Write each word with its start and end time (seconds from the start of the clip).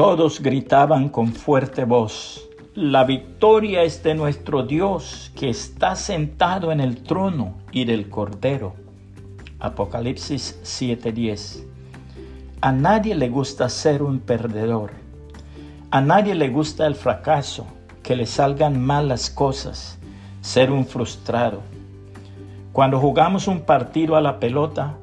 Todos 0.00 0.40
gritaban 0.40 1.10
con 1.10 1.34
fuerte 1.34 1.84
voz, 1.84 2.48
la 2.74 3.04
victoria 3.04 3.82
es 3.82 4.02
de 4.02 4.14
nuestro 4.14 4.62
Dios 4.62 5.30
que 5.36 5.50
está 5.50 5.94
sentado 5.94 6.72
en 6.72 6.80
el 6.80 7.02
trono 7.02 7.58
y 7.70 7.84
del 7.84 8.08
Cordero. 8.08 8.72
Apocalipsis 9.58 10.58
7:10. 10.62 11.66
A 12.62 12.72
nadie 12.72 13.14
le 13.14 13.28
gusta 13.28 13.68
ser 13.68 14.02
un 14.02 14.20
perdedor. 14.20 14.92
A 15.90 16.00
nadie 16.00 16.34
le 16.34 16.48
gusta 16.48 16.86
el 16.86 16.94
fracaso, 16.94 17.66
que 18.02 18.16
le 18.16 18.24
salgan 18.24 18.80
mal 18.80 19.06
las 19.06 19.28
cosas, 19.28 19.98
ser 20.40 20.72
un 20.72 20.86
frustrado. 20.86 21.60
Cuando 22.72 22.98
jugamos 22.98 23.46
un 23.48 23.60
partido 23.60 24.16
a 24.16 24.22
la 24.22 24.40
pelota, 24.40 24.94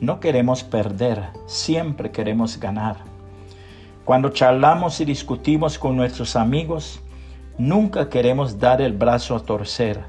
no 0.00 0.20
queremos 0.20 0.62
perder, 0.62 1.30
siempre 1.46 2.10
queremos 2.10 2.60
ganar. 2.60 3.11
Cuando 4.04 4.30
charlamos 4.30 5.00
y 5.00 5.04
discutimos 5.04 5.78
con 5.78 5.96
nuestros 5.96 6.34
amigos, 6.34 7.00
nunca 7.56 8.08
queremos 8.08 8.58
dar 8.58 8.82
el 8.82 8.94
brazo 8.94 9.36
a 9.36 9.40
torcer, 9.44 10.00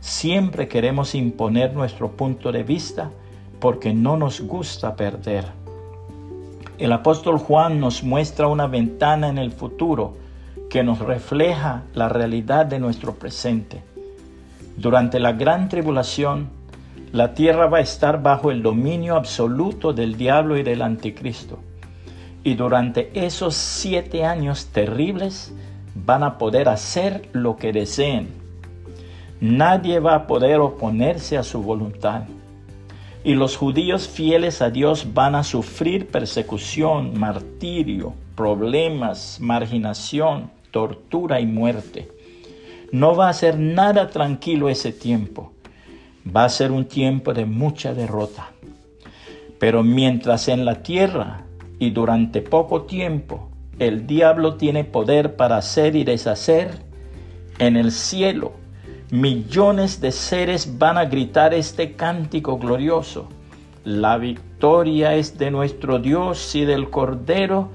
siempre 0.00 0.66
queremos 0.66 1.14
imponer 1.14 1.74
nuestro 1.74 2.12
punto 2.12 2.52
de 2.52 2.62
vista 2.62 3.10
porque 3.60 3.92
no 3.92 4.16
nos 4.16 4.40
gusta 4.40 4.96
perder. 4.96 5.44
El 6.78 6.92
apóstol 6.92 7.38
Juan 7.38 7.80
nos 7.80 8.02
muestra 8.02 8.48
una 8.48 8.66
ventana 8.66 9.28
en 9.28 9.36
el 9.36 9.52
futuro 9.52 10.16
que 10.70 10.82
nos 10.82 10.98
refleja 10.98 11.82
la 11.92 12.08
realidad 12.08 12.64
de 12.64 12.78
nuestro 12.78 13.14
presente. 13.14 13.82
Durante 14.76 15.20
la 15.20 15.32
gran 15.32 15.68
tribulación, 15.68 16.48
la 17.12 17.34
tierra 17.34 17.66
va 17.66 17.78
a 17.78 17.82
estar 17.82 18.22
bajo 18.22 18.50
el 18.50 18.62
dominio 18.62 19.16
absoluto 19.16 19.92
del 19.92 20.16
diablo 20.16 20.56
y 20.56 20.62
del 20.62 20.82
anticristo. 20.82 21.58
Y 22.44 22.54
durante 22.54 23.10
esos 23.14 23.54
siete 23.54 24.24
años 24.24 24.66
terribles 24.66 25.52
van 25.94 26.22
a 26.22 26.36
poder 26.36 26.68
hacer 26.68 27.28
lo 27.32 27.56
que 27.56 27.72
deseen. 27.72 28.28
Nadie 29.40 29.98
va 29.98 30.14
a 30.14 30.26
poder 30.26 30.60
oponerse 30.60 31.38
a 31.38 31.42
su 31.42 31.62
voluntad. 31.62 32.24
Y 33.24 33.34
los 33.34 33.56
judíos 33.56 34.06
fieles 34.06 34.60
a 34.60 34.68
Dios 34.68 35.14
van 35.14 35.34
a 35.34 35.42
sufrir 35.42 36.08
persecución, 36.08 37.18
martirio, 37.18 38.12
problemas, 38.36 39.38
marginación, 39.40 40.50
tortura 40.70 41.40
y 41.40 41.46
muerte. 41.46 42.08
No 42.92 43.16
va 43.16 43.30
a 43.30 43.32
ser 43.32 43.58
nada 43.58 44.10
tranquilo 44.10 44.68
ese 44.68 44.92
tiempo. 44.92 45.52
Va 46.24 46.44
a 46.44 46.50
ser 46.50 46.70
un 46.70 46.84
tiempo 46.84 47.32
de 47.32 47.46
mucha 47.46 47.94
derrota. 47.94 48.50
Pero 49.58 49.82
mientras 49.82 50.48
en 50.48 50.66
la 50.66 50.82
tierra 50.82 51.44
y 51.78 51.90
durante 51.90 52.42
poco 52.42 52.82
tiempo 52.82 53.48
el 53.78 54.06
diablo 54.06 54.54
tiene 54.54 54.84
poder 54.84 55.36
para 55.36 55.56
hacer 55.56 55.96
y 55.96 56.04
deshacer, 56.04 56.82
en 57.58 57.76
el 57.76 57.92
cielo 57.92 58.52
millones 59.10 60.00
de 60.00 60.10
seres 60.10 60.78
van 60.78 60.98
a 60.98 61.04
gritar 61.04 61.54
este 61.54 61.92
cántico 61.92 62.58
glorioso. 62.58 63.28
La 63.84 64.16
victoria 64.16 65.14
es 65.14 65.38
de 65.38 65.50
nuestro 65.50 65.98
Dios 65.98 66.54
y 66.54 66.64
del 66.64 66.90
Cordero, 66.90 67.68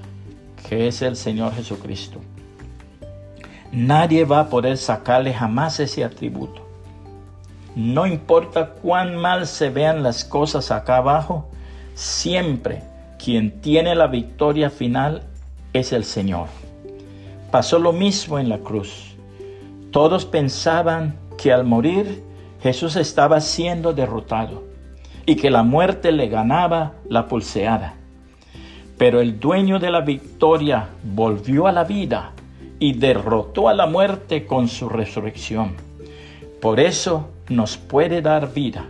que 0.68 0.88
es 0.88 1.02
el 1.02 1.16
Señor 1.16 1.54
Jesucristo. 1.54 2.20
Nadie 3.72 4.24
va 4.24 4.40
a 4.40 4.48
poder 4.48 4.76
sacarle 4.76 5.32
jamás 5.32 5.80
ese 5.80 6.04
atributo. 6.04 6.66
No 7.76 8.06
importa 8.06 8.72
cuán 8.72 9.16
mal 9.16 9.46
se 9.46 9.70
vean 9.70 10.02
las 10.02 10.24
cosas 10.24 10.70
acá 10.70 10.96
abajo, 10.96 11.48
siempre 11.94 12.82
quien 13.22 13.60
tiene 13.60 13.94
la 13.94 14.06
victoria 14.06 14.70
final 14.70 15.22
es 15.72 15.92
el 15.92 16.04
Señor. 16.04 16.46
Pasó 17.50 17.78
lo 17.78 17.92
mismo 17.92 18.38
en 18.38 18.48
la 18.48 18.58
cruz. 18.58 19.14
Todos 19.90 20.24
pensaban 20.24 21.16
que 21.36 21.52
al 21.52 21.64
morir 21.64 22.22
Jesús 22.62 22.96
estaba 22.96 23.40
siendo 23.40 23.92
derrotado 23.92 24.64
y 25.26 25.36
que 25.36 25.50
la 25.50 25.62
muerte 25.62 26.12
le 26.12 26.28
ganaba 26.28 26.92
la 27.08 27.28
pulseada. 27.28 27.94
Pero 28.96 29.20
el 29.20 29.38
dueño 29.38 29.78
de 29.78 29.90
la 29.90 30.00
victoria 30.00 30.88
volvió 31.02 31.66
a 31.66 31.72
la 31.72 31.84
vida 31.84 32.32
y 32.78 32.94
derrotó 32.94 33.68
a 33.68 33.74
la 33.74 33.86
muerte 33.86 34.46
con 34.46 34.68
su 34.68 34.88
resurrección. 34.88 35.74
Por 36.62 36.80
eso 36.80 37.28
nos 37.48 37.76
puede 37.76 38.22
dar 38.22 38.54
vida. 38.54 38.86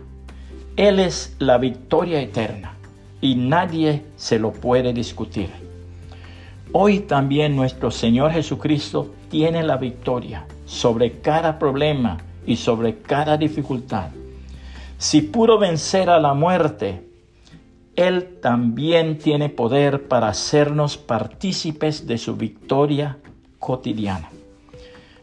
Él 0.76 1.00
es 1.00 1.34
la 1.38 1.58
victoria 1.58 2.20
eterna 2.20 2.74
y 3.20 3.34
nadie 3.34 4.04
se 4.16 4.38
lo 4.38 4.52
puede 4.52 4.92
discutir. 4.92 5.50
Hoy 6.72 7.00
también 7.00 7.56
nuestro 7.56 7.90
Señor 7.90 8.30
Jesucristo 8.30 9.12
tiene 9.28 9.62
la 9.62 9.76
victoria 9.76 10.46
sobre 10.64 11.20
cada 11.20 11.58
problema 11.58 12.18
y 12.46 12.56
sobre 12.56 12.98
cada 12.98 13.36
dificultad. 13.36 14.10
Si 14.98 15.22
pudo 15.22 15.58
vencer 15.58 16.10
a 16.10 16.20
la 16.20 16.34
muerte, 16.34 17.08
Él 17.96 18.38
también 18.40 19.18
tiene 19.18 19.48
poder 19.48 20.08
para 20.08 20.28
hacernos 20.28 20.96
partícipes 20.96 22.06
de 22.06 22.18
su 22.18 22.36
victoria 22.36 23.18
cotidiana. 23.58 24.30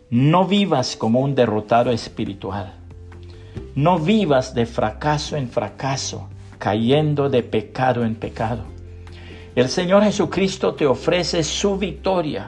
No 0.09 0.45
vivas 0.45 0.95
como 0.95 1.21
un 1.21 1.35
derrotado 1.35 1.91
espiritual. 1.91 2.73
No 3.75 3.99
vivas 3.99 4.53
de 4.53 4.65
fracaso 4.65 5.35
en 5.35 5.49
fracaso, 5.49 6.29
cayendo 6.67 7.29
de 7.29 7.43
pecado 7.43 8.03
en 8.03 8.15
pecado. 8.15 8.63
El 9.55 9.69
Señor 9.69 10.03
Jesucristo 10.03 10.73
te 10.73 10.85
ofrece 10.85 11.41
su 11.43 11.77
victoria 11.77 12.47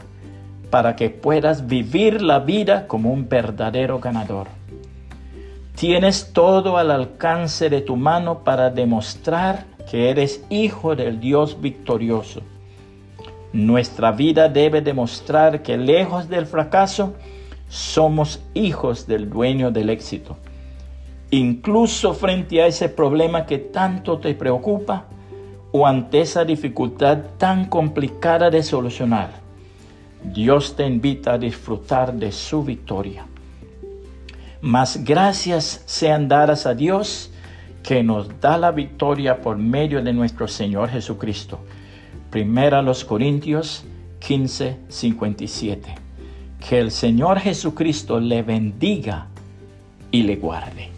para 0.70 0.98
que 0.98 1.10
puedas 1.10 1.66
vivir 1.68 2.22
la 2.22 2.40
vida 2.40 2.86
como 2.86 3.14
un 3.14 3.30
verdadero 3.30 4.02
ganador. 4.02 4.48
Tienes 5.74 6.34
todo 6.34 6.78
al 6.78 6.92
alcance 6.92 7.70
de 7.70 7.80
tu 7.80 7.96
mano 7.96 8.44
para 8.44 8.70
demostrar 8.70 9.66
que 9.90 10.10
eres 10.10 10.44
hijo 10.50 10.98
del 10.98 11.22
Dios 11.22 11.62
victorioso 11.62 12.42
nuestra 13.54 14.12
vida 14.12 14.48
debe 14.48 14.82
demostrar 14.82 15.64
que 15.64 15.78
lejos 15.78 16.30
del 16.30 16.46
fracaso, 16.46 17.16
somos 17.68 18.42
hijos 18.54 19.08
del 19.08 19.30
dueño 19.30 19.72
del 19.72 19.90
éxito. 19.90 20.38
Incluso 21.32 22.14
frente 22.14 22.62
a 22.62 22.68
ese 22.68 22.90
problema 22.90 23.46
que 23.46 23.58
tanto 23.58 24.18
te 24.20 24.34
preocupa 24.34 25.06
o 25.72 25.86
ante 25.86 26.22
esa 26.22 26.44
dificultad 26.44 27.20
tan 27.38 27.66
complicada 27.66 28.50
de 28.50 28.64
solucionar, 28.64 29.30
Dios 30.24 30.76
te 30.76 30.86
invita 30.86 31.34
a 31.34 31.38
disfrutar 31.38 32.14
de 32.14 32.32
su 32.32 32.64
victoria. 32.64 33.26
Mas 34.62 35.04
gracias 35.04 35.84
sean 35.86 36.28
dadas 36.28 36.66
a 36.66 36.74
Dios 36.74 37.32
que 37.84 38.04
nos 38.04 38.42
da 38.42 38.58
la 38.58 38.72
victoria 38.72 39.42
por 39.42 39.58
medio 39.58 40.04
de 40.04 40.12
nuestro 40.12 40.48
Señor 40.48 40.90
Jesucristo 40.90 41.60
Primera 42.30 42.84
los 42.84 43.06
Corintios 43.06 43.84
15, 44.20 44.78
57. 44.88 45.96
Que 46.60 46.80
el 46.80 46.92
Señor 46.92 47.40
Jesucristo 47.40 48.20
le 48.20 48.44
bendiga 48.44 49.26
y 50.12 50.22
le 50.22 50.36
guarde. 50.36 50.90